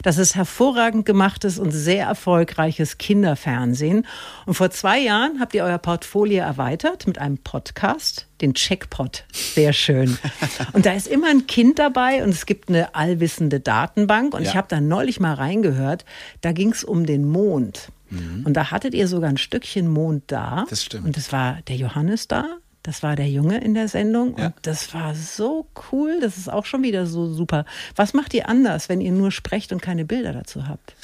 [0.03, 4.05] Das ist hervorragend gemachtes und sehr erfolgreiches Kinderfernsehen.
[4.45, 9.25] Und vor zwei Jahren habt ihr euer Portfolio erweitert mit einem Podcast, den Checkpot.
[9.31, 10.17] Sehr schön.
[10.73, 14.33] Und da ist immer ein Kind dabei und es gibt eine allwissende Datenbank.
[14.33, 14.49] Und ja.
[14.49, 16.05] ich habe da neulich mal reingehört,
[16.41, 17.89] da ging es um den Mond.
[18.09, 18.43] Mhm.
[18.45, 20.65] Und da hattet ihr sogar ein Stückchen Mond da.
[20.69, 21.05] Das stimmt.
[21.05, 22.45] Und es war der Johannes da,
[22.83, 24.47] das war der Junge in der Sendung ja.
[24.47, 26.19] und das war so cool.
[26.21, 27.65] Das ist auch schon wieder so super.
[27.95, 30.95] Was macht ihr anders, wenn ihr nur sprecht und keine Bilder dazu habt?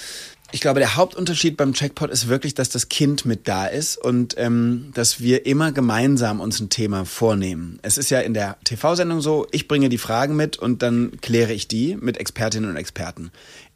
[0.52, 4.36] Ich glaube, der Hauptunterschied beim Checkpot ist wirklich, dass das Kind mit da ist und
[4.38, 7.80] ähm, dass wir immer gemeinsam uns ein Thema vornehmen.
[7.84, 11.54] Es ist ja in der TV-Sendung so, ich bringe die Fragen mit und dann kläre
[11.54, 13.32] ich die mit Expertinnen und Experten.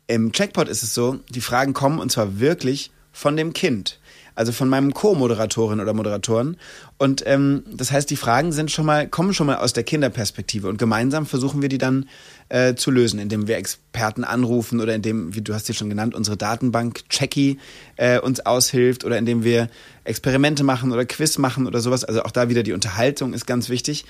[0.08, 4.00] Im Checkpot ist es so, die Fragen kommen und zwar wirklich von dem Kind
[4.36, 6.58] also von meinem Co-Moderatorin oder Moderatoren.
[6.98, 10.68] Und ähm, das heißt, die Fragen sind schon mal, kommen schon mal aus der Kinderperspektive
[10.68, 12.08] und gemeinsam versuchen wir die dann
[12.50, 16.16] äh, zu lösen, indem wir Experten anrufen oder indem, wie du hast sie schon genannt,
[16.16, 17.60] unsere Datenbank Checky
[17.98, 19.70] äh, uns aushilft oder indem wir
[20.04, 22.04] Experimente machen oder Quiz machen oder sowas.
[22.04, 24.06] Also auch da wieder die Unterhaltung ist ganz wichtig.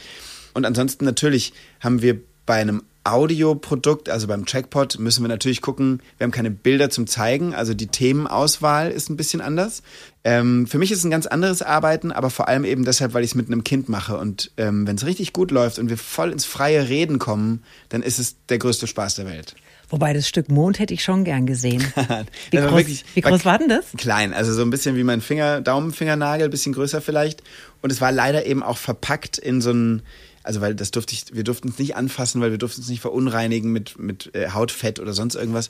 [0.53, 6.01] Und ansonsten natürlich haben wir bei einem Audioprodukt, also beim Trackpot, müssen wir natürlich gucken,
[6.17, 9.83] wir haben keine Bilder zum Zeigen, also die Themenauswahl ist ein bisschen anders.
[10.23, 13.23] Ähm, für mich ist es ein ganz anderes Arbeiten, aber vor allem eben deshalb, weil
[13.23, 14.17] ich es mit einem Kind mache.
[14.17, 18.01] Und ähm, wenn es richtig gut läuft und wir voll ins freie Reden kommen, dann
[18.01, 19.55] ist es der größte Spaß der Welt.
[19.89, 21.83] Wobei das Stück Mond hätte ich schon gern gesehen.
[22.51, 23.85] Wie groß, wirklich, wie groß war denn das?
[23.97, 27.43] Klein, also so ein bisschen wie mein Finger, Daumenfingernagel, bisschen größer vielleicht.
[27.83, 30.01] Und es war leider eben auch verpackt in so ein
[30.43, 33.01] also weil das durfte ich, wir durften es nicht anfassen, weil wir durften es nicht
[33.01, 35.69] verunreinigen mit, mit äh, Hautfett oder sonst irgendwas.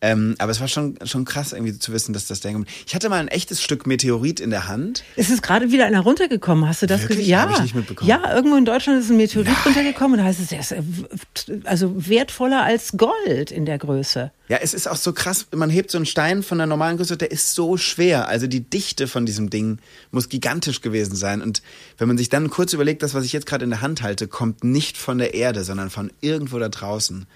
[0.00, 2.66] Ähm, aber es war schon, schon krass, irgendwie zu wissen, dass das Ding.
[2.86, 5.02] Ich hatte mal ein echtes Stück Meteorit in der Hand.
[5.16, 6.68] Es ist gerade wieder einer runtergekommen.
[6.68, 7.26] Hast du das gesehen?
[7.26, 7.50] Ja.
[7.52, 8.08] Ich nicht mitbekommen.
[8.08, 9.56] Ja, irgendwo in Deutschland ist ein Meteorit Nein.
[9.64, 10.18] runtergekommen.
[10.18, 10.82] Da heißt es, er ist äh,
[11.64, 14.30] also wertvoller als Gold in der Größe.
[14.48, 15.46] Ja, es ist auch so krass.
[15.54, 18.28] Man hebt so einen Stein von der normalen Größe, der ist so schwer.
[18.28, 19.78] Also die Dichte von diesem Ding
[20.10, 21.42] muss gigantisch gewesen sein.
[21.42, 21.60] Und
[21.98, 24.26] wenn man sich dann kurz überlegt, das, was ich jetzt gerade in der Hand halte,
[24.26, 27.26] kommt nicht von der Erde, sondern von irgendwo da draußen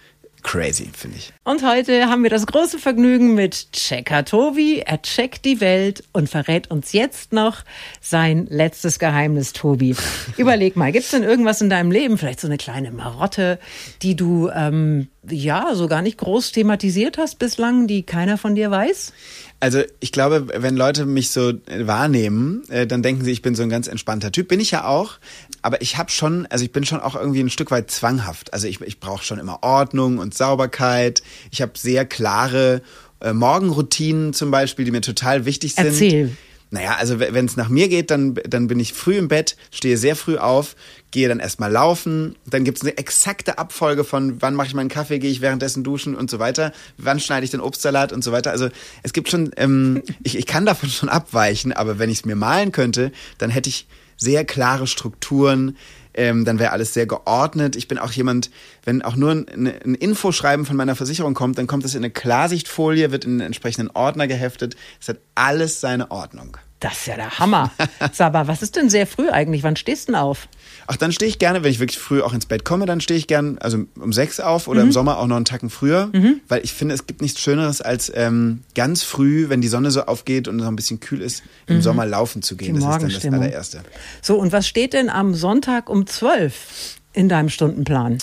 [0.43, 1.33] crazy, finde ich.
[1.45, 4.81] Und heute haben wir das große Vergnügen mit Checker Tobi.
[4.81, 7.65] Er checkt die Welt und verrät uns jetzt noch
[8.01, 9.97] sein letztes Geheimnis, Tobi.
[10.37, 13.59] Überleg mal, gibt es denn irgendwas in deinem Leben, vielleicht so eine kleine Marotte,
[14.03, 18.71] die du ähm, ja so gar nicht groß thematisiert hast bislang, die keiner von dir
[18.71, 19.13] weiß?
[19.61, 23.63] Also ich glaube, wenn Leute mich so wahrnehmen, äh, dann denken sie, ich bin so
[23.63, 24.49] ein ganz entspannter Typ.
[24.49, 25.19] Bin ich ja auch.
[25.63, 28.53] Aber ich habe schon, also ich bin schon auch irgendwie ein Stück weit zwanghaft.
[28.53, 31.23] Also ich, ich brauche schon immer Ordnung und Sauberkeit.
[31.53, 32.83] Ich habe sehr klare
[33.21, 35.87] äh, Morgenroutinen zum Beispiel, die mir total wichtig sind.
[35.87, 36.37] Erzähl.
[36.73, 39.99] Naja, also wenn es nach mir geht, dann, dann bin ich früh im Bett, stehe
[39.99, 40.75] sehr früh auf,
[41.11, 44.89] gehe dann erstmal laufen, dann gibt es eine exakte Abfolge von wann mache ich meinen
[44.89, 48.33] Kaffee, gehe ich währenddessen duschen und so weiter, wann schneide ich den Obstsalat und so
[48.33, 48.53] weiter.
[48.53, 48.71] Also
[49.03, 52.37] es gibt schon, ähm, ich, ich kann davon schon abweichen, aber wenn ich es mir
[52.37, 55.77] malen könnte, dann hätte ich sehr klare Strukturen,
[56.15, 57.77] ähm, dann wäre alles sehr geordnet.
[57.77, 58.51] Ich bin auch jemand,
[58.85, 62.11] wenn auch nur ein, ein Infoschreiben von meiner Versicherung kommt, dann kommt es in eine
[62.11, 64.77] Klarsichtfolie, wird in einen entsprechenden Ordner geheftet.
[65.01, 66.57] Es hat alles seine Ordnung.
[66.83, 67.71] Das ist ja der Hammer.
[68.13, 69.63] Sag mal, was ist denn sehr früh eigentlich?
[69.63, 70.49] Wann stehst du denn auf?
[70.89, 73.17] Ach, dann stehe ich gerne, wenn ich wirklich früh auch ins Bett komme, dann stehe
[73.17, 74.89] ich gerne, also um sechs auf oder mhm.
[74.89, 76.41] im Sommer auch noch einen Tacken früher, mhm.
[76.49, 80.03] weil ich finde, es gibt nichts Schöneres als ähm, ganz früh, wenn die Sonne so
[80.03, 81.83] aufgeht und noch ein bisschen kühl ist, im mhm.
[81.83, 82.75] Sommer laufen zu gehen.
[82.75, 83.83] Die das ist dann das allererste.
[84.21, 86.99] So, und was steht denn am Sonntag um zwölf?
[87.15, 88.17] in deinem Stundenplan?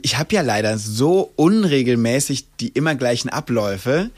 [0.00, 4.08] Ich habe ja leider so unregelmäßig die immer gleichen Abläufe,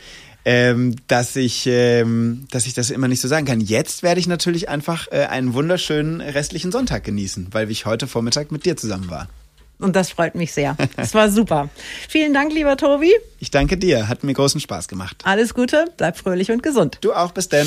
[0.45, 3.61] ähm, dass ich, ähm, dass ich das immer nicht so sagen kann.
[3.61, 8.53] Jetzt werde ich natürlich einfach äh, einen wunderschönen restlichen Sonntag genießen, weil ich heute Vormittag
[8.53, 9.29] mit dir zusammen war.
[9.79, 10.77] Und das freut mich sehr.
[10.97, 11.69] Das war super.
[12.09, 13.13] Vielen Dank, lieber Tobi.
[13.41, 14.09] Ich danke dir.
[14.09, 15.23] Hat mir großen Spaß gemacht.
[15.25, 16.99] Alles Gute, bleib fröhlich und gesund.
[17.01, 17.67] Du auch, bis denn.